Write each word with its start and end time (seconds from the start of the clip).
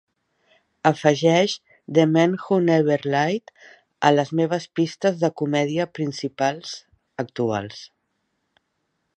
Afegeix 0.89 1.53
The 1.97 2.05
Man 2.13 2.33
Who 2.45 2.57
Never 2.69 2.97
Lied 3.15 3.53
a 4.09 4.13
les 4.17 4.33
meves 4.41 4.67
pistes 4.81 5.23
de 5.27 5.31
comèdia 5.43 5.89
principals 6.01 6.75
actuals 7.27 7.89